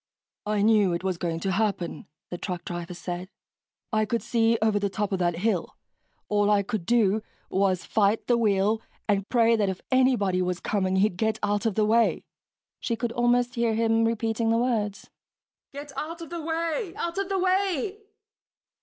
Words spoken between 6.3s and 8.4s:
I could do was fight the